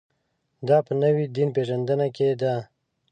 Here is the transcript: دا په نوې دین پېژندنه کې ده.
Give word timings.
دا 0.67 0.77
په 0.87 0.93
نوې 1.01 1.25
دین 1.35 1.49
پېژندنه 1.55 2.07
کې 2.15 2.27
ده. 2.41 2.55